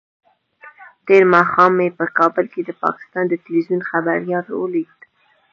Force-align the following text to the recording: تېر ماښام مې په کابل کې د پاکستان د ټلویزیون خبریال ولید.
تېر 1.05 1.23
ماښام 1.33 1.71
مې 1.77 1.87
په 1.97 2.05
کابل 2.17 2.45
کې 2.53 2.61
د 2.65 2.69
پاکستان 2.83 3.23
د 3.27 3.33
ټلویزیون 3.43 3.81
خبریال 3.89 4.45
ولید. 4.61 4.99